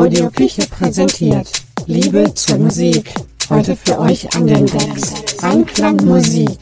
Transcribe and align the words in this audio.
Audio 0.00 0.30
Küche 0.30 0.66
präsentiert 0.66 1.52
Liebe 1.84 2.32
zur 2.32 2.56
Musik. 2.56 3.12
Heute 3.50 3.76
für 3.76 3.98
euch 3.98 4.34
an 4.34 4.46
den 4.46 4.64
Decks. 4.64 5.12
Einklang 5.42 5.96
Musik. 6.06 6.58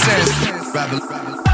sense. 0.00 0.74
Rather, 0.74 0.98
rather. 1.06 1.49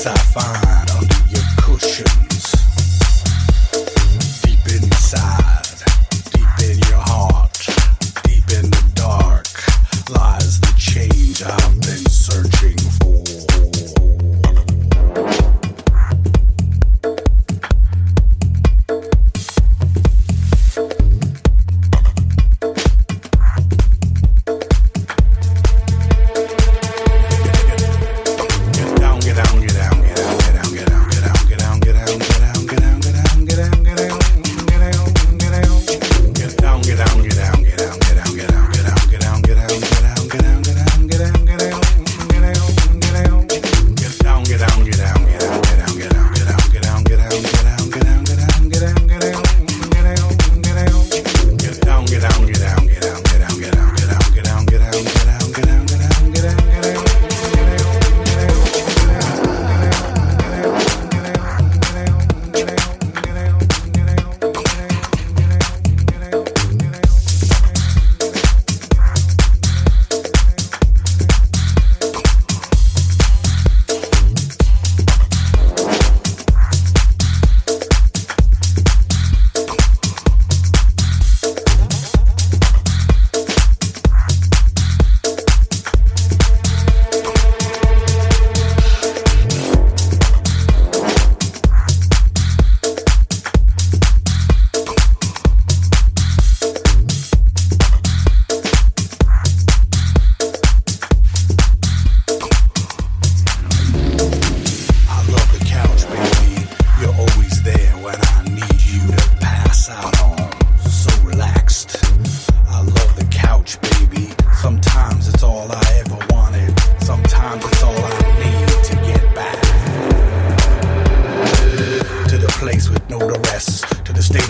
sapphire. 0.00 0.69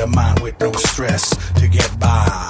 Of 0.00 0.14
mind 0.14 0.40
with 0.40 0.58
no 0.60 0.72
stress. 0.72 1.28
To 1.60 1.68
get 1.68 2.00
by. 2.00 2.49